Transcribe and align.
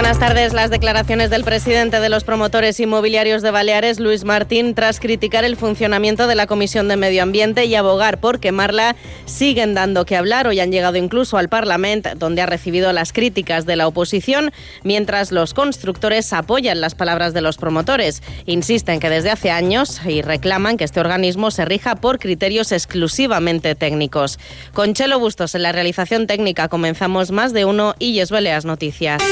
Buenas 0.00 0.18
tardes. 0.18 0.54
Las 0.54 0.70
declaraciones 0.70 1.28
del 1.28 1.44
presidente 1.44 2.00
de 2.00 2.08
los 2.08 2.24
promotores 2.24 2.80
inmobiliarios 2.80 3.42
de 3.42 3.50
Baleares, 3.50 4.00
Luis 4.00 4.24
Martín, 4.24 4.74
tras 4.74 4.98
criticar 4.98 5.44
el 5.44 5.58
funcionamiento 5.58 6.26
de 6.26 6.34
la 6.34 6.46
Comisión 6.46 6.88
de 6.88 6.96
Medio 6.96 7.22
Ambiente 7.22 7.66
y 7.66 7.74
abogar 7.74 8.18
por 8.18 8.40
quemarla, 8.40 8.96
siguen 9.26 9.74
dando 9.74 10.06
que 10.06 10.16
hablar. 10.16 10.46
Hoy 10.46 10.58
han 10.58 10.72
llegado 10.72 10.96
incluso 10.96 11.36
al 11.36 11.50
Parlamento, 11.50 12.08
donde 12.16 12.40
ha 12.40 12.46
recibido 12.46 12.90
las 12.94 13.12
críticas 13.12 13.66
de 13.66 13.76
la 13.76 13.86
oposición, 13.86 14.52
mientras 14.84 15.32
los 15.32 15.52
constructores 15.52 16.32
apoyan 16.32 16.80
las 16.80 16.94
palabras 16.94 17.34
de 17.34 17.42
los 17.42 17.58
promotores. 17.58 18.22
Insisten 18.46 19.00
que 19.00 19.10
desde 19.10 19.30
hace 19.30 19.50
años 19.50 20.00
y 20.06 20.22
reclaman 20.22 20.78
que 20.78 20.84
este 20.84 21.00
organismo 21.00 21.50
se 21.50 21.66
rija 21.66 21.96
por 21.96 22.18
criterios 22.18 22.72
exclusivamente 22.72 23.74
técnicos. 23.74 24.38
Con 24.72 24.94
Chelo 24.94 25.18
Bustos 25.18 25.54
en 25.54 25.62
la 25.62 25.72
realización 25.72 26.26
técnica 26.26 26.68
comenzamos 26.68 27.32
más 27.32 27.52
de 27.52 27.66
uno 27.66 27.94
y 27.98 28.14
Yesbeleas 28.14 28.64
Noticias. 28.64 29.22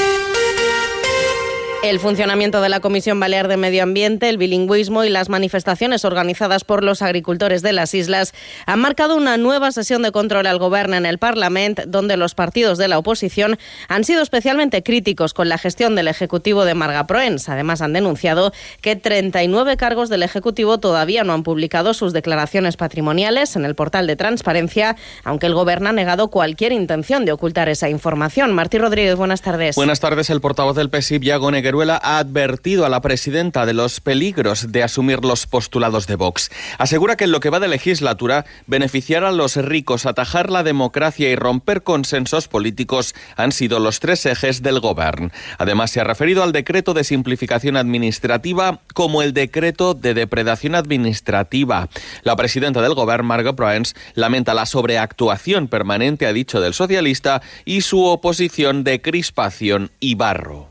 El 1.81 2.01
funcionamiento 2.01 2.59
de 2.59 2.67
la 2.67 2.81
Comisión 2.81 3.21
Balear 3.21 3.47
de 3.47 3.55
Medio 3.55 3.83
Ambiente, 3.83 4.27
el 4.27 4.37
bilingüismo 4.37 5.05
y 5.05 5.09
las 5.09 5.29
manifestaciones 5.29 6.03
organizadas 6.03 6.65
por 6.65 6.83
los 6.83 7.01
agricultores 7.01 7.61
de 7.61 7.71
las 7.71 7.93
islas 7.93 8.33
han 8.65 8.81
marcado 8.81 9.15
una 9.15 9.37
nueva 9.37 9.71
sesión 9.71 10.01
de 10.01 10.11
control 10.11 10.47
al 10.47 10.59
Gobierno 10.59 10.97
en 10.97 11.05
el 11.05 11.19
Parlamento, 11.19 11.83
donde 11.87 12.17
los 12.17 12.35
partidos 12.35 12.77
de 12.77 12.89
la 12.89 12.99
oposición 12.99 13.57
han 13.87 14.03
sido 14.03 14.21
especialmente 14.21 14.83
críticos 14.83 15.33
con 15.33 15.47
la 15.47 15.57
gestión 15.57 15.95
del 15.95 16.09
Ejecutivo 16.09 16.65
de 16.65 16.73
Marga 16.73 17.07
Proens. 17.07 17.47
Además, 17.47 17.81
han 17.81 17.93
denunciado 17.93 18.51
que 18.81 18.97
39 18.97 19.77
cargos 19.77 20.09
del 20.09 20.23
Ejecutivo 20.23 20.79
todavía 20.79 21.23
no 21.23 21.31
han 21.31 21.43
publicado 21.43 21.93
sus 21.93 22.11
declaraciones 22.11 22.75
patrimoniales 22.75 23.55
en 23.55 23.63
el 23.63 23.75
portal 23.75 24.05
de 24.05 24.17
transparencia, 24.17 24.97
aunque 25.23 25.45
el 25.45 25.53
Gobierno 25.53 25.87
ha 25.87 25.93
negado 25.93 26.27
cualquier 26.27 26.73
intención 26.73 27.23
de 27.23 27.31
ocultar 27.31 27.69
esa 27.69 27.89
información. 27.89 28.51
Martí 28.53 28.77
Rodríguez, 28.77 29.15
buenas 29.15 29.41
tardes. 29.41 29.77
Buenas 29.77 30.01
tardes. 30.01 30.29
El 30.29 30.41
portavoz 30.41 30.75
del 30.75 30.89
PSIP, 30.89 31.23
Yago 31.23 31.49
Negueruela, 31.69 32.01
ha 32.01 32.17
advertido 32.17 32.83
a 32.83 32.89
la 32.89 32.99
presidenta 32.99 33.67
de 33.67 33.75
los 33.75 33.99
peligros 33.99 34.71
de 34.71 34.81
asumir 34.81 35.23
los 35.23 35.45
postulados 35.45 36.07
de 36.07 36.15
Vox. 36.15 36.49
Asegura 36.79 37.15
que 37.15 37.25
en 37.25 37.31
lo 37.31 37.39
que 37.39 37.51
va 37.51 37.59
de 37.59 37.67
legislatura, 37.67 38.47
beneficiar 38.65 39.23
a 39.23 39.31
los 39.31 39.55
ricos, 39.55 40.07
atajar 40.07 40.49
la 40.49 40.63
democracia 40.63 41.29
y 41.29 41.35
romper 41.35 41.83
consensos 41.83 42.47
políticos 42.47 43.13
han 43.35 43.51
sido 43.51 43.79
los 43.79 43.99
tres 43.99 44.25
ejes 44.25 44.63
del 44.63 44.79
gobierno. 44.79 45.29
Además, 45.59 45.91
se 45.91 46.01
ha 46.01 46.05
referido 46.05 46.41
al 46.41 46.53
decreto 46.53 46.95
de 46.95 47.03
simplificación 47.03 47.77
administrativa 47.77 48.79
como 48.95 49.21
el 49.21 49.33
decreto 49.33 49.93
de 49.93 50.15
depredación 50.15 50.73
administrativa. 50.73 51.87
La 52.23 52.35
presidenta 52.35 52.81
del 52.81 52.95
gobierno, 52.95 53.27
Margot 53.27 53.55
Proens, 53.55 53.93
lamenta 54.15 54.55
la 54.55 54.65
sobreactuación 54.65 55.67
permanente, 55.67 56.25
ha 56.25 56.33
dicho, 56.33 56.61
del 56.61 56.73
socialista 56.73 57.43
y 57.63 57.81
su 57.81 58.05
oposición 58.05 58.83
de 58.83 59.03
crispación 59.03 59.91
y 59.99 60.15
barro. 60.15 60.68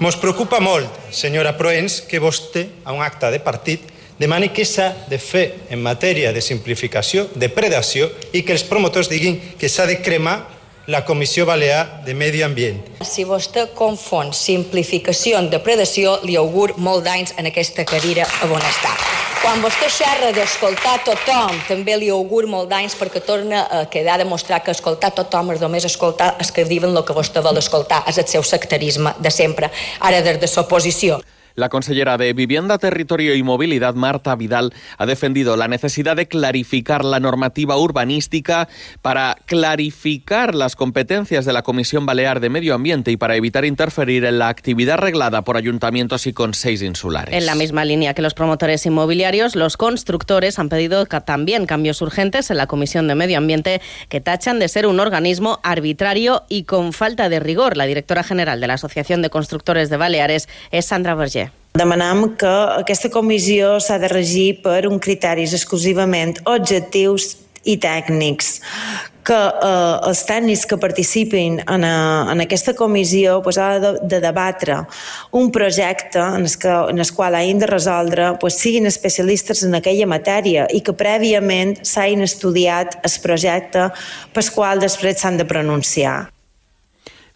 Mos 0.00 0.16
preocupa 0.16 0.60
molt, 0.60 0.88
senyora 1.14 1.54
Proens, 1.58 2.00
que 2.08 2.20
vostè, 2.20 2.66
a 2.84 2.92
un 2.92 3.02
acte 3.04 3.30
de 3.32 3.40
partit, 3.40 3.84
demani 4.18 4.50
què 4.54 4.64
s'ha 4.66 4.90
de 5.10 5.18
fer 5.18 5.44
en 5.74 5.82
matèria 5.82 6.32
de 6.32 6.42
simplificació, 6.44 7.28
de 7.34 7.48
predació, 7.52 8.10
i 8.32 8.42
que 8.42 8.54
els 8.56 8.66
promotors 8.68 9.10
diguin 9.12 9.40
que 9.60 9.68
s'ha 9.68 9.86
de 9.90 10.00
cremar 10.02 10.38
la 10.86 11.04
Comissió 11.04 11.46
Balear 11.46 12.04
de 12.04 12.14
Medi 12.14 12.42
Ambient. 12.44 12.80
Si 13.04 13.24
vostè 13.24 13.70
confon 13.74 14.34
simplificació 14.36 15.38
amb 15.40 15.52
depredació, 15.52 16.18
li 16.24 16.36
augur 16.36 16.74
molt 16.76 17.06
d'anys 17.06 17.38
en 17.38 17.48
aquesta 17.48 17.86
cadira 17.88 18.28
a 18.42 18.50
bon 18.50 18.60
estat. 18.60 19.23
Quan 19.44 19.60
vostè 19.60 19.90
xerra 19.92 20.30
d'escoltar 20.32 21.02
tothom, 21.04 21.58
també 21.68 21.98
li 22.00 22.06
augur 22.08 22.46
molt 22.48 22.70
d'anys 22.70 22.94
perquè 22.96 23.20
torna 23.20 23.66
a 23.68 23.82
quedar 23.92 24.16
demostrar 24.22 24.62
que 24.64 24.72
escoltar 24.72 25.10
tothom 25.12 25.52
és 25.52 25.60
només 25.60 25.84
escoltar 25.84 26.30
els 26.40 26.48
que 26.48 26.64
diuen 26.64 26.96
el 26.96 27.04
que 27.04 27.12
vostè 27.12 27.44
vol 27.44 27.60
escoltar. 27.60 28.00
És 28.08 28.16
el 28.22 28.24
seu 28.32 28.42
sectarisme 28.54 29.12
de 29.20 29.28
sempre, 29.28 29.68
ara 30.00 30.24
des 30.24 30.40
de 30.40 30.48
l'oposició. 30.48 31.20
La 31.56 31.68
consellera 31.68 32.18
de 32.18 32.32
Vivienda, 32.32 32.78
Territorio 32.78 33.36
y 33.36 33.44
Movilidad, 33.44 33.94
Marta 33.94 34.34
Vidal, 34.34 34.72
ha 34.98 35.06
defendido 35.06 35.56
la 35.56 35.68
necesidad 35.68 36.16
de 36.16 36.26
clarificar 36.26 37.04
la 37.04 37.20
normativa 37.20 37.76
urbanística 37.76 38.68
para 39.02 39.36
clarificar 39.46 40.56
las 40.56 40.74
competencias 40.74 41.44
de 41.44 41.52
la 41.52 41.62
Comisión 41.62 42.06
Balear 42.06 42.40
de 42.40 42.50
Medio 42.50 42.74
Ambiente 42.74 43.12
y 43.12 43.16
para 43.16 43.36
evitar 43.36 43.64
interferir 43.64 44.24
en 44.24 44.40
la 44.40 44.48
actividad 44.48 44.98
reglada 44.98 45.42
por 45.42 45.56
ayuntamientos 45.56 46.26
y 46.26 46.32
consejos 46.32 46.82
insulares. 46.82 47.32
En 47.32 47.46
la 47.46 47.54
misma 47.54 47.84
línea 47.84 48.14
que 48.14 48.22
los 48.22 48.34
promotores 48.34 48.84
inmobiliarios, 48.84 49.54
los 49.54 49.76
constructores 49.76 50.58
han 50.58 50.68
pedido 50.68 51.06
también 51.06 51.66
cambios 51.66 52.02
urgentes 52.02 52.50
en 52.50 52.56
la 52.56 52.66
Comisión 52.66 53.06
de 53.06 53.14
Medio 53.14 53.38
Ambiente 53.38 53.80
que 54.08 54.20
tachan 54.20 54.58
de 54.58 54.66
ser 54.66 54.86
un 54.86 54.98
organismo 54.98 55.60
arbitrario 55.62 56.42
y 56.48 56.64
con 56.64 56.92
falta 56.92 57.28
de 57.28 57.38
rigor. 57.38 57.76
La 57.76 57.86
directora 57.86 58.24
general 58.24 58.60
de 58.60 58.66
la 58.66 58.74
Asociación 58.74 59.22
de 59.22 59.30
Constructores 59.30 59.88
de 59.88 59.96
Baleares 59.96 60.48
es 60.72 60.86
Sandra 60.86 61.14
Berger. 61.14 61.43
Demanem 61.74 62.28
que 62.38 62.50
aquesta 62.78 63.08
comissió 63.10 63.72
s'ha 63.82 63.96
de 63.98 64.06
regir 64.12 64.60
per 64.62 64.84
un 64.86 65.00
criteris 65.02 65.56
exclusivament 65.56 66.36
objectius 66.46 67.32
i 67.66 67.74
tècnics 67.82 68.52
que 69.26 69.34
eh, 69.34 69.96
els 70.06 70.20
tècnics 70.28 70.62
que 70.70 70.78
participin 70.78 71.56
en, 71.64 71.86
a, 71.88 71.96
en 72.30 72.44
aquesta 72.44 72.76
comissió 72.78 73.40
pues, 73.42 73.58
ha 73.58 73.80
de, 73.82 73.90
de 74.06 74.20
debatre 74.22 74.76
un 75.32 75.50
projecte 75.50 76.20
en 76.22 76.46
el, 76.46 76.54
que, 76.62 76.76
en 76.92 77.02
el 77.02 77.12
qual 77.16 77.34
hagin 77.40 77.64
de 77.64 77.70
resoldre 77.72 78.28
pues, 78.38 78.60
siguin 78.60 78.86
especialistes 78.86 79.64
en 79.66 79.74
aquella 79.74 80.06
matèria 80.06 80.68
i 80.70 80.78
que 80.78 80.94
prèviament 80.94 81.74
s'hagin 81.82 82.22
estudiat 82.22 83.00
el 83.02 83.18
projecte 83.26 83.88
pel 84.30 84.54
qual 84.54 84.86
després 84.86 85.18
s'han 85.18 85.42
de 85.42 85.48
pronunciar. 85.48 86.33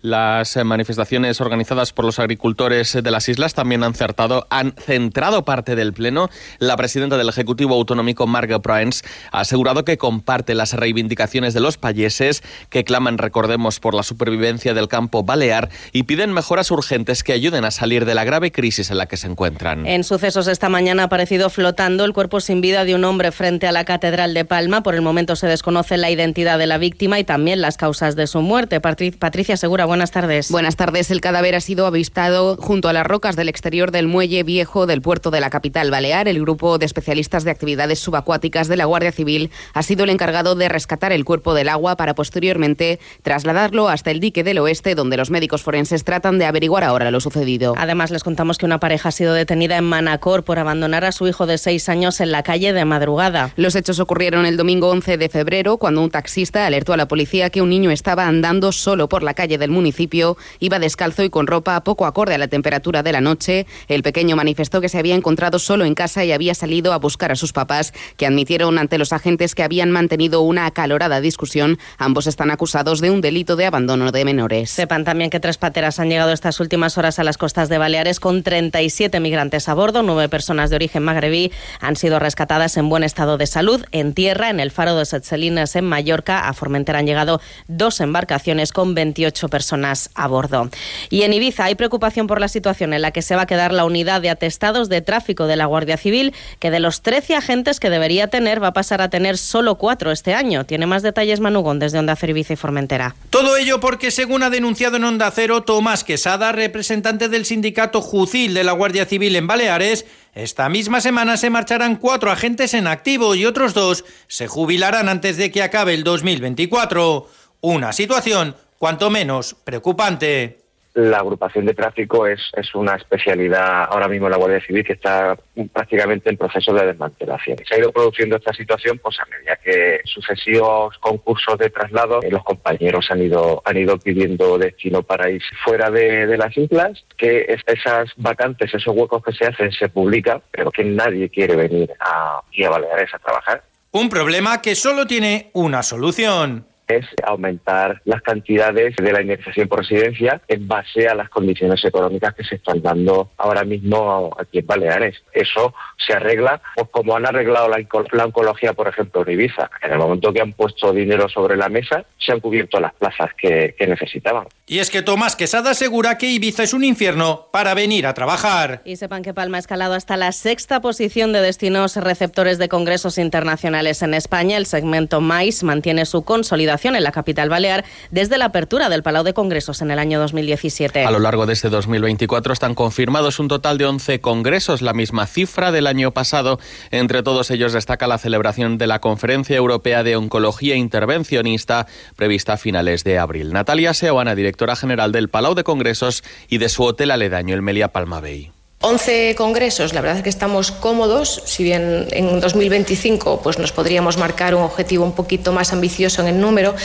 Las 0.00 0.56
eh, 0.56 0.62
manifestaciones 0.62 1.40
organizadas 1.40 1.92
por 1.92 2.04
los 2.04 2.20
agricultores 2.20 2.92
de 2.92 3.10
las 3.10 3.28
islas 3.28 3.54
también 3.54 3.82
han, 3.82 3.94
certado, 3.94 4.46
han 4.48 4.72
centrado 4.78 5.44
parte 5.44 5.74
del 5.74 5.92
pleno. 5.92 6.30
La 6.60 6.76
presidenta 6.76 7.16
del 7.16 7.28
Ejecutivo 7.28 7.74
Autonómico, 7.74 8.28
Margot 8.28 8.62
Proens, 8.62 9.02
ha 9.32 9.40
asegurado 9.40 9.84
que 9.84 9.98
comparte 9.98 10.54
las 10.54 10.74
reivindicaciones 10.74 11.52
de 11.52 11.58
los 11.58 11.78
payeses 11.78 12.44
que 12.68 12.84
claman, 12.84 13.18
recordemos, 13.18 13.80
por 13.80 13.92
la 13.92 14.04
supervivencia 14.04 14.72
del 14.72 14.86
campo 14.86 15.24
balear 15.24 15.68
y 15.90 16.04
piden 16.04 16.32
mejoras 16.32 16.70
urgentes 16.70 17.24
que 17.24 17.32
ayuden 17.32 17.64
a 17.64 17.72
salir 17.72 18.04
de 18.04 18.14
la 18.14 18.22
grave 18.22 18.52
crisis 18.52 18.92
en 18.92 18.98
la 18.98 19.06
que 19.06 19.16
se 19.16 19.26
encuentran. 19.26 19.84
En 19.84 20.04
sucesos 20.04 20.46
esta 20.46 20.68
mañana 20.68 21.02
ha 21.02 21.06
aparecido 21.06 21.50
flotando 21.50 22.04
el 22.04 22.12
cuerpo 22.12 22.38
sin 22.38 22.60
vida 22.60 22.84
de 22.84 22.94
un 22.94 23.02
hombre 23.02 23.32
frente 23.32 23.66
a 23.66 23.72
la 23.72 23.84
Catedral 23.84 24.32
de 24.32 24.44
Palma. 24.44 24.84
Por 24.84 24.94
el 24.94 25.02
momento 25.02 25.34
se 25.34 25.48
desconoce 25.48 25.96
la 25.96 26.08
identidad 26.08 26.56
de 26.56 26.68
la 26.68 26.78
víctima 26.78 27.18
y 27.18 27.24
también 27.24 27.60
las 27.60 27.76
causas 27.76 28.14
de 28.14 28.28
su 28.28 28.42
muerte. 28.42 28.80
Patricia 28.80 29.56
Segura, 29.56 29.87
buenas 29.88 30.12
tardes. 30.12 30.50
Buenas 30.52 30.76
tardes. 30.76 31.10
El 31.10 31.20
cadáver 31.20 31.56
ha 31.56 31.60
sido 31.60 31.86
avistado 31.86 32.56
junto 32.56 32.88
a 32.88 32.92
las 32.92 33.06
rocas 33.06 33.34
del 33.34 33.48
exterior 33.48 33.90
del 33.90 34.06
muelle 34.06 34.42
viejo 34.44 34.86
del 34.86 35.02
puerto 35.02 35.30
de 35.30 35.40
la 35.40 35.50
capital 35.50 35.90
balear. 35.90 36.28
El 36.28 36.40
grupo 36.40 36.78
de 36.78 36.86
especialistas 36.86 37.42
de 37.42 37.50
actividades 37.50 37.98
subacuáticas 37.98 38.68
de 38.68 38.76
la 38.76 38.84
Guardia 38.84 39.10
Civil 39.10 39.50
ha 39.72 39.82
sido 39.82 40.04
el 40.04 40.10
encargado 40.10 40.54
de 40.54 40.68
rescatar 40.68 41.12
el 41.12 41.24
cuerpo 41.24 41.54
del 41.54 41.68
agua 41.68 41.96
para 41.96 42.14
posteriormente 42.14 43.00
trasladarlo 43.22 43.88
hasta 43.88 44.10
el 44.10 44.20
dique 44.20 44.44
del 44.44 44.58
oeste, 44.58 44.94
donde 44.94 45.16
los 45.16 45.30
médicos 45.30 45.62
forenses 45.62 46.04
tratan 46.04 46.38
de 46.38 46.44
averiguar 46.44 46.84
ahora 46.84 47.10
lo 47.10 47.20
sucedido. 47.20 47.74
Además, 47.78 48.10
les 48.10 48.22
contamos 48.22 48.58
que 48.58 48.66
una 48.66 48.80
pareja 48.80 49.08
ha 49.08 49.12
sido 49.12 49.32
detenida 49.32 49.78
en 49.78 49.84
Manacor 49.84 50.44
por 50.44 50.58
abandonar 50.58 51.06
a 51.06 51.12
su 51.12 51.26
hijo 51.26 51.46
de 51.46 51.56
seis 51.56 51.88
años 51.88 52.20
en 52.20 52.30
la 52.30 52.42
calle 52.42 52.74
de 52.74 52.84
madrugada. 52.84 53.52
Los 53.56 53.74
hechos 53.74 53.98
ocurrieron 54.00 54.44
el 54.44 54.58
domingo 54.58 54.90
11 54.90 55.16
de 55.16 55.28
febrero, 55.30 55.78
cuando 55.78 56.02
un 56.02 56.10
taxista 56.10 56.66
alertó 56.66 56.92
a 56.92 56.98
la 56.98 57.08
policía 57.08 57.48
que 57.48 57.62
un 57.62 57.70
niño 57.70 57.90
estaba 57.90 58.26
andando 58.26 58.70
solo 58.70 59.08
por 59.08 59.22
la 59.22 59.32
calle 59.32 59.56
del 59.56 59.77
municipio, 59.78 60.36
iba 60.58 60.78
descalzo 60.78 61.22
y 61.22 61.30
con 61.30 61.46
ropa 61.46 61.82
poco 61.84 62.04
acorde 62.04 62.34
a 62.34 62.38
la 62.38 62.48
temperatura 62.48 63.02
de 63.02 63.12
la 63.12 63.20
noche. 63.20 63.66
El 63.86 64.02
pequeño 64.02 64.34
manifestó 64.34 64.80
que 64.80 64.88
se 64.88 64.98
había 64.98 65.14
encontrado 65.14 65.58
solo 65.58 65.84
en 65.84 65.94
casa 65.94 66.24
y 66.24 66.32
había 66.32 66.54
salido 66.54 66.92
a 66.92 66.98
buscar 66.98 67.30
a 67.30 67.36
sus 67.36 67.52
papás, 67.52 67.92
que 68.16 68.26
admitieron 68.26 68.78
ante 68.78 68.98
los 68.98 69.12
agentes 69.12 69.54
que 69.54 69.62
habían 69.62 69.92
mantenido 69.92 70.40
una 70.40 70.66
acalorada 70.66 71.20
discusión. 71.20 71.78
Ambos 71.96 72.26
están 72.26 72.50
acusados 72.50 73.00
de 73.00 73.10
un 73.10 73.20
delito 73.20 73.54
de 73.54 73.66
abandono 73.66 74.10
de 74.10 74.24
menores. 74.24 74.70
Sepan 74.70 75.04
también 75.04 75.30
que 75.30 75.40
tres 75.40 75.58
pateras 75.58 76.00
han 76.00 76.08
llegado 76.08 76.32
estas 76.32 76.58
últimas 76.58 76.98
horas 76.98 77.18
a 77.18 77.24
las 77.24 77.38
costas 77.38 77.68
de 77.68 77.78
Baleares 77.78 78.18
con 78.18 78.42
37 78.42 79.20
migrantes 79.20 79.68
a 79.68 79.74
bordo. 79.74 80.02
Nueve 80.02 80.28
personas 80.28 80.70
de 80.70 80.76
origen 80.76 81.04
magrebí 81.04 81.52
han 81.80 81.94
sido 81.94 82.18
rescatadas 82.18 82.76
en 82.76 82.88
buen 82.88 83.04
estado 83.04 83.38
de 83.38 83.46
salud 83.46 83.84
en 83.92 84.14
tierra. 84.14 84.50
En 84.50 84.58
el 84.58 84.72
faro 84.72 84.96
de 84.96 85.06
Setzelines, 85.06 85.76
en 85.76 85.84
Mallorca, 85.84 86.48
a 86.48 86.52
Formentera 86.52 86.98
han 86.98 87.06
llegado 87.06 87.40
dos 87.68 88.00
embarcaciones 88.00 88.72
con 88.72 88.94
28 88.94 89.48
personas 89.48 89.67
personas 89.68 90.08
a 90.14 90.26
bordo. 90.28 90.70
Y 91.10 91.22
en 91.22 91.34
Ibiza 91.34 91.64
hay 91.64 91.74
preocupación 91.74 92.26
por 92.26 92.40
la 92.40 92.48
situación 92.48 92.94
en 92.94 93.02
la 93.02 93.10
que 93.10 93.20
se 93.20 93.36
va 93.36 93.42
a 93.42 93.46
quedar 93.46 93.74
la 93.74 93.84
unidad 93.84 94.22
de 94.22 94.30
atestados 94.30 94.88
de 94.88 95.02
tráfico 95.02 95.46
de 95.46 95.56
la 95.56 95.66
Guardia 95.66 95.98
Civil, 95.98 96.32
que 96.58 96.70
de 96.70 96.80
los 96.80 97.02
13 97.02 97.36
agentes 97.36 97.78
que 97.78 97.90
debería 97.90 98.28
tener 98.28 98.62
va 98.62 98.68
a 98.68 98.72
pasar 98.72 99.02
a 99.02 99.10
tener 99.10 99.36
solo 99.36 99.74
cuatro 99.74 100.10
este 100.10 100.32
año. 100.32 100.64
Tiene 100.64 100.86
más 100.86 101.02
detalles 101.02 101.40
Manugón 101.40 101.78
desde 101.78 101.98
Onda 101.98 102.16
Cero 102.16 102.30
Ibiza 102.30 102.54
y 102.54 102.56
Formentera. 102.56 103.14
Todo 103.28 103.58
ello 103.58 103.78
porque, 103.78 104.10
según 104.10 104.42
ha 104.42 104.48
denunciado 104.48 104.96
en 104.96 105.04
Onda 105.04 105.30
Cero 105.30 105.62
Tomás 105.64 106.02
Quesada, 106.02 106.52
representante 106.52 107.28
del 107.28 107.44
sindicato 107.44 108.00
Jucil 108.00 108.54
de 108.54 108.64
la 108.64 108.72
Guardia 108.72 109.04
Civil 109.04 109.36
en 109.36 109.46
Baleares, 109.46 110.06
esta 110.34 110.70
misma 110.70 111.02
semana 111.02 111.36
se 111.36 111.50
marcharán 111.50 111.96
cuatro 111.96 112.30
agentes 112.30 112.72
en 112.72 112.86
activo 112.86 113.34
y 113.34 113.44
otros 113.44 113.74
dos 113.74 114.06
se 114.28 114.46
jubilarán 114.46 115.10
antes 115.10 115.36
de 115.36 115.50
que 115.50 115.62
acabe 115.62 115.92
el 115.92 116.04
2024. 116.04 117.28
Una 117.60 117.92
situación 117.92 118.54
cuanto 118.78 119.10
menos 119.10 119.54
preocupante 119.54 120.58
la 120.98 121.18
agrupación 121.18 121.64
de 121.64 121.74
tráfico 121.74 122.26
es, 122.26 122.40
es 122.56 122.74
una 122.74 122.96
especialidad 122.96 123.84
ahora 123.84 124.08
mismo 124.08 124.26
en 124.26 124.32
la 124.32 124.36
Guardia 124.36 124.60
Civil 124.60 124.84
que 124.84 124.94
está 124.94 125.38
prácticamente 125.72 126.28
en 126.28 126.36
proceso 126.36 126.72
de 126.74 126.86
desmantelación. 126.86 127.56
Se 127.68 127.76
ha 127.76 127.78
ido 127.78 127.92
produciendo 127.92 128.36
esta 128.36 128.52
situación 128.52 128.98
pues 128.98 129.16
a 129.20 129.26
medida 129.26 129.56
que 129.62 130.00
sucesivos 130.04 130.98
concursos 130.98 131.56
de 131.56 131.70
traslado 131.70 132.20
eh, 132.22 132.30
los 132.30 132.42
compañeros 132.42 133.06
han 133.10 133.22
ido 133.22 133.62
han 133.64 133.76
ido 133.76 133.96
pidiendo 133.98 134.58
destino 134.58 135.04
para 135.04 135.30
ir 135.30 135.40
fuera 135.64 135.88
de, 135.88 136.36
las 136.36 136.56
islas, 136.56 137.04
que 137.16 137.46
esas 137.66 138.10
vacantes, 138.16 138.74
esos 138.74 138.94
huecos 138.94 139.22
que 139.22 139.32
se 139.32 139.46
hacen 139.46 139.70
se 139.70 139.88
publican, 139.88 140.42
pero 140.50 140.72
que 140.72 140.82
nadie 140.82 141.28
quiere 141.28 141.54
venir 141.54 141.92
a, 142.00 142.38
a 142.38 142.70
Baleares 142.70 143.14
a 143.14 143.18
trabajar. 143.18 143.62
Un 143.92 144.08
problema 144.08 144.60
que 144.60 144.74
solo 144.74 145.06
tiene 145.06 145.50
una 145.52 145.82
solución 145.82 146.66
es 146.88 147.06
aumentar 147.22 148.00
las 148.04 148.22
cantidades 148.22 148.96
de 148.96 149.12
la 149.12 149.20
indemnización 149.20 149.68
por 149.68 149.80
residencia 149.80 150.40
en 150.48 150.66
base 150.66 151.06
a 151.06 151.14
las 151.14 151.28
condiciones 151.28 151.84
económicas 151.84 152.34
que 152.34 152.44
se 152.44 152.56
están 152.56 152.82
dando 152.82 153.30
ahora 153.36 153.64
mismo 153.64 154.34
aquí 154.38 154.58
en 154.58 154.66
Baleares. 154.66 155.16
Eso 155.32 155.74
se 155.98 156.14
arregla 156.14 156.60
pues 156.74 156.88
como 156.90 157.14
han 157.16 157.26
arreglado 157.26 157.68
la, 157.68 158.24
oncología, 158.24 158.72
por 158.72 158.88
ejemplo, 158.88 159.22
en 159.26 159.34
Ibiza. 159.34 159.70
En 159.82 159.92
el 159.92 159.98
momento 159.98 160.32
que 160.32 160.40
han 160.40 160.52
puesto 160.52 160.92
dinero 160.92 161.28
sobre 161.28 161.56
la 161.56 161.68
mesa, 161.68 162.04
se 162.18 162.32
han 162.32 162.40
cubierto 162.40 162.80
las 162.80 162.94
plazas 162.94 163.30
que, 163.36 163.74
que 163.78 163.86
necesitaban. 163.86 164.46
Y 164.66 164.78
es 164.78 164.90
que 164.90 165.02
Tomás 165.02 165.36
Quesada 165.36 165.70
asegura 165.70 166.18
que 166.18 166.26
Ibiza 166.30 166.62
es 166.62 166.72
un 166.72 166.84
infierno 166.84 167.48
para 167.52 167.74
venir 167.74 168.06
a 168.06 168.14
trabajar. 168.14 168.80
Y 168.84 168.96
sepan 168.96 169.22
que 169.22 169.34
Palma 169.34 169.58
ha 169.58 169.60
escalado 169.60 169.94
hasta 169.94 170.16
la 170.16 170.32
sexta 170.32 170.80
posición 170.80 171.32
de 171.32 171.40
destinos 171.40 171.96
receptores 171.96 172.58
de 172.58 172.68
congresos 172.68 173.18
internacionales 173.18 174.02
en 174.02 174.14
España. 174.14 174.56
El 174.56 174.66
segmento 174.66 175.20
MAIS 175.20 175.62
mantiene 175.62 176.06
su 176.06 176.22
consolidación 176.22 176.77
en 176.84 177.02
la 177.02 177.12
capital 177.12 177.48
balear 177.48 177.84
desde 178.10 178.38
la 178.38 178.46
apertura 178.46 178.88
del 178.88 179.02
Palau 179.02 179.24
de 179.24 179.34
Congresos 179.34 179.82
en 179.82 179.90
el 179.90 179.98
año 179.98 180.20
2017. 180.20 181.04
A 181.04 181.10
lo 181.10 181.18
largo 181.18 181.46
de 181.46 181.52
este 181.52 181.68
2024 181.68 182.52
están 182.52 182.74
confirmados 182.74 183.38
un 183.40 183.48
total 183.48 183.78
de 183.78 183.86
11 183.86 184.20
congresos, 184.20 184.80
la 184.80 184.92
misma 184.92 185.26
cifra 185.26 185.72
del 185.72 185.86
año 185.86 186.12
pasado. 186.12 186.58
Entre 186.90 187.22
todos 187.22 187.50
ellos 187.50 187.72
destaca 187.72 188.06
la 188.06 188.18
celebración 188.18 188.78
de 188.78 188.86
la 188.86 189.00
Conferencia 189.00 189.56
Europea 189.56 190.02
de 190.02 190.16
Oncología 190.16 190.76
Intervencionista 190.76 191.86
prevista 192.16 192.54
a 192.54 192.56
finales 192.56 193.04
de 193.04 193.18
abril. 193.18 193.52
Natalia 193.52 193.92
Seoana, 193.94 194.34
directora 194.34 194.76
general 194.76 195.12
del 195.12 195.28
Palau 195.28 195.54
de 195.54 195.64
Congresos 195.64 196.22
y 196.48 196.58
de 196.58 196.68
su 196.68 196.84
hotel 196.84 197.10
aledaño, 197.10 197.54
el 197.54 197.62
Melia 197.62 197.88
Palma 197.88 198.20
Bay. 198.20 198.52
11 198.80 199.34
congresos, 199.36 199.92
la 199.92 200.00
verdad 200.00 200.18
es 200.18 200.22
que 200.22 200.28
estamos 200.28 200.70
cómodos, 200.70 201.42
si 201.46 201.64
bien 201.64 202.06
en 202.12 202.38
2025 202.38 203.40
pues 203.42 203.58
nos 203.58 203.72
podríamos 203.72 204.18
marcar 204.18 204.54
un 204.54 204.62
objetivo 204.62 205.04
un 205.04 205.12
poquito 205.12 205.52
más 205.52 205.72
ambicioso 205.72 206.22
en 206.22 206.28
el 206.28 206.40
número, 206.40 206.76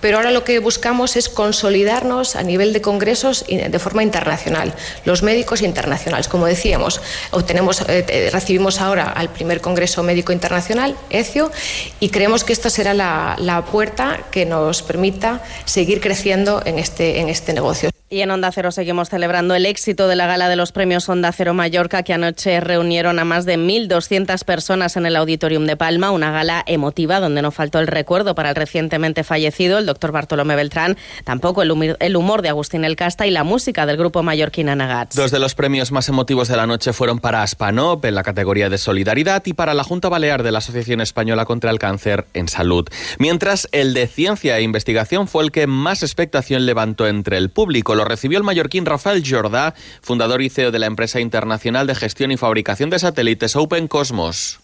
pero 0.00 0.18
ahora 0.18 0.30
lo 0.30 0.44
que 0.44 0.58
buscamos 0.58 1.16
es 1.16 1.30
consolidarnos 1.30 2.36
a 2.36 2.42
nivel 2.42 2.72
de 2.72 2.80
congresos 2.82 3.46
de 3.48 3.78
forma 3.78 4.02
internacional, 4.02 4.74
los 5.04 5.22
médicos 5.22 5.62
internacionales. 5.62 6.28
Como 6.28 6.46
decíamos, 6.46 7.00
obtenemos, 7.30 7.80
eh, 7.88 8.04
eh, 8.08 8.30
recibimos 8.30 8.80
ahora 8.80 9.10
al 9.10 9.30
primer 9.30 9.60
Congreso 9.60 10.02
Médico 10.02 10.32
Internacional, 10.32 10.96
ECIO, 11.10 11.50
y 11.98 12.10
creemos 12.10 12.44
que 12.44 12.52
esta 12.52 12.70
será 12.70 12.94
la, 12.94 13.36
la 13.38 13.64
puerta 13.64 14.20
que 14.30 14.46
nos 14.46 14.82
permita 14.82 15.42
seguir 15.64 16.00
creciendo 16.00 16.62
en 16.64 16.78
este, 16.78 17.20
en 17.20 17.28
este 17.28 17.52
negocio. 17.52 17.90
Y 18.10 18.22
en 18.22 18.30
Onda 18.30 18.50
Cero 18.52 18.72
seguimos 18.72 19.10
celebrando 19.10 19.54
el 19.54 19.66
éxito 19.66 20.08
de 20.08 20.16
la 20.16 20.26
gala 20.26 20.48
de 20.48 20.56
los 20.56 20.72
premios 20.72 21.06
Onda 21.10 21.30
Cero 21.30 21.52
Mallorca, 21.52 22.02
que 22.04 22.14
anoche 22.14 22.58
reunieron 22.58 23.18
a 23.18 23.26
más 23.26 23.44
de 23.44 23.58
1.200 23.58 24.44
personas 24.44 24.96
en 24.96 25.04
el 25.04 25.14
Auditorium 25.14 25.66
de 25.66 25.76
Palma, 25.76 26.10
una 26.10 26.30
gala 26.30 26.64
emotiva 26.66 27.20
donde 27.20 27.42
no 27.42 27.50
faltó 27.50 27.80
el 27.80 27.86
recuerdo 27.86 28.34
para 28.34 28.48
el 28.48 28.56
recientemente 28.56 29.24
fallecido, 29.24 29.76
el 29.76 29.84
doctor 29.84 30.10
Bartolomé 30.10 30.56
Beltrán, 30.56 30.96
tampoco 31.24 31.60
el 31.60 31.70
humor, 32.16 32.40
de 32.40 32.48
Agustín 32.48 32.86
El 32.86 32.96
Casta 32.96 33.26
y 33.26 33.30
la 33.30 33.44
música 33.44 33.84
del 33.84 33.98
grupo 33.98 34.22
mallorquín 34.22 34.70
Anagats. 34.70 35.14
Dos 35.14 35.30
de 35.30 35.38
los 35.38 35.54
premios 35.54 35.92
más 35.92 36.08
emotivos 36.08 36.48
de 36.48 36.56
la 36.56 36.66
noche 36.66 36.94
fueron 36.94 37.18
para 37.18 37.42
Aspanop 37.42 38.02
en 38.06 38.14
la 38.14 38.22
categoría 38.22 38.70
de 38.70 38.78
solidaridad 38.78 39.42
y 39.44 39.52
para 39.52 39.74
la 39.74 39.84
Junta 39.84 40.08
Balear 40.08 40.42
de 40.42 40.52
la 40.52 40.58
Asociación 40.58 41.02
Española 41.02 41.44
contra 41.44 41.70
el 41.70 41.78
Cáncer 41.78 42.24
en 42.32 42.48
Salud. 42.48 42.88
Mientras 43.18 43.68
el 43.72 43.92
de 43.92 44.06
Ciencia 44.06 44.56
e 44.56 44.62
Investigación 44.62 45.28
fue 45.28 45.44
el 45.44 45.52
que 45.52 45.66
más 45.66 46.02
expectación 46.02 46.64
levantó 46.64 47.06
entre 47.06 47.36
el 47.36 47.50
público 47.50 47.97
lo 47.98 48.04
recibió 48.04 48.38
el 48.38 48.44
mallorquín 48.44 48.86
Rafael 48.86 49.24
Jordá, 49.26 49.74
fundador 50.00 50.40
y 50.40 50.48
CEO 50.48 50.70
de 50.70 50.78
la 50.78 50.86
empresa 50.86 51.18
internacional 51.18 51.86
de 51.88 51.96
gestión 51.96 52.30
y 52.30 52.36
fabricación 52.36 52.90
de 52.90 52.98
satélites 53.00 53.56
Open 53.56 53.88
Cosmos. 53.88 54.60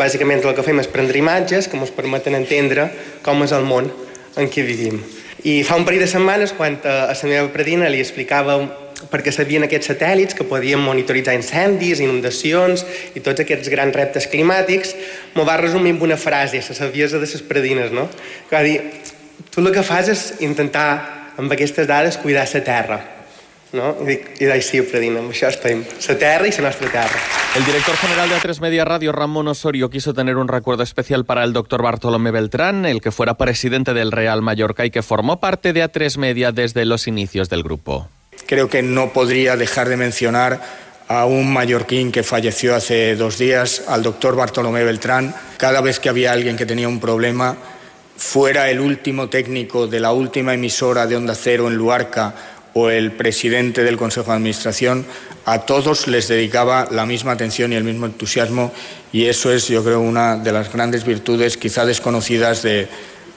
Bàsicament 0.00 0.42
el 0.42 0.56
que 0.56 0.64
fem 0.64 0.80
és 0.80 0.88
prendre 0.90 1.20
imatges 1.20 1.68
que 1.68 1.76
ens 1.78 1.92
permeten 1.94 2.34
entendre 2.34 2.88
com 3.22 3.44
és 3.44 3.52
el 3.54 3.68
món 3.68 3.92
en 4.40 4.48
què 4.50 4.64
vivim. 4.66 4.98
I 5.44 5.60
fa 5.68 5.76
un 5.78 5.84
parell 5.86 6.02
de 6.02 6.08
setmanes, 6.10 6.56
quan 6.56 6.80
a 6.82 7.12
la 7.12 7.28
meva 7.30 7.52
predina 7.52 7.92
li 7.92 8.00
explicava 8.00 8.56
perquè 9.12 9.30
sabien 9.30 9.68
aquests 9.68 9.92
satèl·lits 9.92 10.34
que 10.34 10.48
podien 10.48 10.80
monitoritzar 10.82 11.36
incendis, 11.36 12.00
inundacions 12.02 12.82
i 13.14 13.20
tots 13.20 13.44
aquests 13.44 13.68
grans 13.70 13.94
reptes 13.94 14.26
climàtics, 14.32 14.96
m'ho 15.36 15.44
va 15.46 15.60
resumir 15.60 15.94
amb 15.94 16.08
una 16.08 16.16
frase, 16.16 16.64
la 16.64 16.80
saviesa 16.80 17.20
de 17.20 17.28
les 17.28 17.46
predines, 17.46 17.92
no? 17.92 18.08
Que 18.48 18.56
va 18.56 18.64
dir, 18.64 18.80
tu 19.52 19.60
el 19.60 19.70
que 19.76 19.86
fas 19.86 20.08
és 20.10 20.26
intentar 20.40 21.17
amb 21.38 21.52
aquestes 21.54 21.86
dades 21.86 22.18
cuidar 22.18 22.48
la 22.52 22.64
terra. 22.64 22.98
No? 23.72 23.92
I 24.00 24.06
dic, 24.08 24.28
i 24.40 24.46
d'així 24.48 24.78
sempre 24.78 25.00
dint, 25.00 25.18
amb 25.20 25.30
això 25.30 25.50
estem. 25.52 25.82
La 26.08 26.16
terra 26.16 26.48
i 26.48 26.52
la 26.56 26.64
nostra 26.70 26.88
terra. 26.88 27.20
El 27.56 27.64
director 27.64 27.96
general 27.96 28.28
de 28.28 28.36
A3 28.36 28.60
Media 28.60 28.84
Radio, 28.84 29.12
Ramón 29.12 29.48
Osorio, 29.48 29.90
quiso 29.90 30.14
tener 30.14 30.36
un 30.36 30.48
recuerdo 30.48 30.82
especial 30.82 31.24
para 31.24 31.44
el 31.44 31.52
doctor 31.52 31.82
Bartolomé 31.82 32.30
Beltrán, 32.30 32.86
el 32.86 33.00
que 33.00 33.12
fuera 33.12 33.34
presidente 33.34 33.94
del 33.94 34.12
Real 34.12 34.42
Mallorca 34.42 34.86
y 34.86 34.90
que 34.90 35.02
formó 35.02 35.38
parte 35.38 35.72
de 35.72 35.84
A3 35.84 36.16
Media 36.16 36.52
desde 36.52 36.84
los 36.84 37.06
inicios 37.06 37.48
del 37.50 37.62
grupo. 37.62 38.08
Creo 38.46 38.68
que 38.68 38.82
no 38.82 39.12
podría 39.12 39.56
dejar 39.56 39.88
de 39.88 39.96
mencionar 39.96 40.60
a 41.08 41.24
un 41.26 41.52
mallorquín 41.52 42.12
que 42.12 42.22
falleció 42.22 42.74
hace 42.74 43.16
dos 43.16 43.38
días, 43.38 43.84
al 43.88 44.02
doctor 44.02 44.36
Bartolomé 44.36 44.84
Beltrán. 44.84 45.34
Cada 45.56 45.80
vez 45.80 46.00
que 46.00 46.08
había 46.08 46.32
alguien 46.32 46.56
que 46.56 46.66
tenía 46.66 46.88
un 46.88 47.00
problema, 47.00 47.56
fuera 48.18 48.68
el 48.68 48.80
último 48.80 49.28
técnico 49.28 49.86
de 49.86 50.00
la 50.00 50.12
última 50.12 50.52
emisora 50.52 51.06
de 51.06 51.16
Onda 51.16 51.36
Cero 51.36 51.68
en 51.68 51.76
Luarca 51.76 52.34
o 52.74 52.90
el 52.90 53.12
presidente 53.12 53.84
del 53.84 53.96
Consejo 53.96 54.30
de 54.32 54.36
Administración, 54.36 55.06
a 55.46 55.60
todos 55.60 56.08
les 56.08 56.28
dedicaba 56.28 56.88
la 56.90 57.06
misma 57.06 57.32
atención 57.32 57.72
y 57.72 57.76
el 57.76 57.84
mismo 57.84 58.06
entusiasmo 58.06 58.72
y 59.12 59.26
eso 59.26 59.52
es, 59.52 59.68
yo 59.68 59.82
creo, 59.82 60.00
una 60.00 60.36
de 60.36 60.52
las 60.52 60.70
grandes 60.70 61.04
virtudes 61.04 61.56
quizá 61.56 61.86
desconocidas 61.86 62.62
de, 62.62 62.88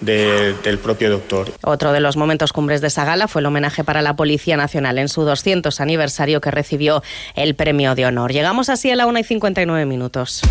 del 0.01 0.79
propio 0.79 1.11
doctor. 1.11 1.53
Otro 1.63 1.93
de 1.93 1.99
los 1.99 2.17
momentos 2.17 2.51
cumbres 2.51 2.81
de 2.81 2.87
esa 2.87 3.05
gala 3.05 3.27
fue 3.27 3.41
el 3.41 3.45
homenaje 3.45 3.83
para 3.83 4.01
la 4.01 4.15
Policía 4.15 4.57
Nacional 4.57 4.97
en 4.97 5.09
su 5.09 5.21
200 5.21 5.79
aniversario 5.79 6.41
que 6.41 6.49
recibió 6.49 7.03
el 7.35 7.55
premio 7.55 7.93
de 7.93 8.07
honor. 8.07 8.33
Llegamos 8.33 8.69
así 8.69 8.89
a 8.89 8.95
la 8.95 9.05
1 9.05 9.19
y 9.19 9.23
59 9.23 9.85
minutos. 9.85 10.41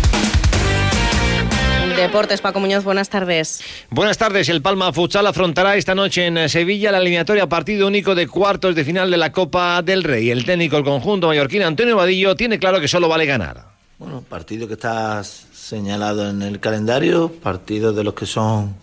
Deportes, 2.01 2.41
Paco 2.41 2.59
Muñoz, 2.59 2.83
buenas 2.83 3.09
tardes. 3.09 3.61
Buenas 3.91 4.17
tardes. 4.17 4.49
El 4.49 4.63
Palma 4.63 4.91
Futsal 4.91 5.27
afrontará 5.27 5.75
esta 5.75 5.93
noche 5.93 6.25
en 6.25 6.49
Sevilla 6.49 6.91
la 6.91 6.97
eliminatoria 6.97 7.47
partido 7.47 7.85
único 7.85 8.15
de 8.15 8.27
cuartos 8.27 8.73
de 8.73 8.83
final 8.83 9.11
de 9.11 9.17
la 9.17 9.31
Copa 9.31 9.83
del 9.83 10.03
Rey. 10.03 10.31
El 10.31 10.43
técnico 10.43 10.77
del 10.77 10.85
conjunto 10.85 11.27
mallorquín, 11.27 11.61
Antonio 11.61 11.95
Vadillo, 11.95 12.35
tiene 12.35 12.57
claro 12.57 12.81
que 12.81 12.87
solo 12.87 13.07
vale 13.07 13.27
ganar. 13.27 13.65
Bueno, 13.99 14.23
partido 14.27 14.67
que 14.67 14.73
está 14.73 15.23
señalado 15.23 16.27
en 16.27 16.41
el 16.41 16.59
calendario, 16.59 17.31
partidos 17.31 17.95
de 17.95 18.03
los 18.03 18.15
que 18.15 18.25
son 18.25 18.73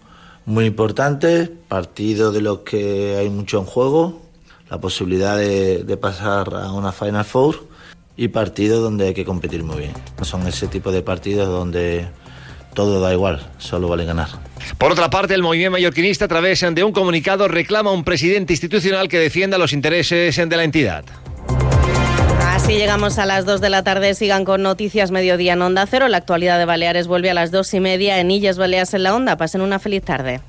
muy 0.47 0.67
importantes, 0.67 1.51
partidos 1.67 2.33
de 2.33 2.41
los 2.41 2.61
que 2.61 3.17
hay 3.17 3.31
mucho 3.31 3.59
en 3.59 3.65
juego, 3.65 4.23
la 4.71 4.79
posibilidad 4.79 5.37
de, 5.37 5.83
de 5.83 5.97
pasar 5.97 6.55
a 6.55 6.71
una 6.71 6.93
Final 6.93 7.25
Four 7.25 7.67
y 8.17 8.29
partidos 8.29 8.81
donde 8.81 9.09
hay 9.09 9.15
que 9.15 9.25
competir 9.25 9.65
muy 9.65 9.79
bien. 9.79 9.93
Son 10.23 10.47
ese 10.47 10.69
tipo 10.69 10.93
de 10.93 11.03
partidos 11.03 11.49
donde 11.49 12.07
todo 12.79 13.01
da 13.01 13.13
igual, 13.13 13.41
solo 13.59 13.89
vale 13.89 14.05
ganar. 14.05 14.29
Por 14.79 14.93
otra 14.93 15.11
parte, 15.11 15.35
el 15.35 15.43
movimiento 15.43 15.73
mallorquinista, 15.73 16.27
a 16.27 16.29
través 16.29 16.61
de 16.61 16.85
un 16.85 16.93
comunicado, 16.93 17.49
reclama 17.49 17.91
un 17.91 18.05
presidente 18.05 18.53
institucional 18.53 19.09
que 19.09 19.19
defienda 19.19 19.59
los 19.59 19.73
intereses 19.73 20.37
de 20.37 20.57
la 20.57 20.63
entidad. 20.63 21.05
Así 22.41 22.75
llegamos 22.75 23.19
a 23.19 23.27
las 23.27 23.45
2 23.47 23.61
de 23.61 23.69
la 23.69 23.83
tarde. 23.83 24.15
Sigan 24.15 24.45
con 24.45 24.63
Noticias 24.63 25.11
Mediodía 25.11 25.55
en 25.55 25.63
Onda 25.63 25.87
Cero. 25.91 26.07
La 26.07 26.19
actualidad 26.19 26.57
de 26.57 26.67
Baleares 26.67 27.09
vuelve 27.09 27.31
a 27.31 27.35
las 27.35 27.51
dos 27.51 27.75
y 27.75 27.81
media 27.81 28.21
en 28.21 28.31
Illes 28.31 28.59
Baleares 28.59 28.95
en 28.95 29.03
la 29.03 29.13
Onda. 29.13 29.37
Pasen 29.37 29.61
una 29.61 29.81
feliz 29.81 30.05
tarde. 30.05 30.41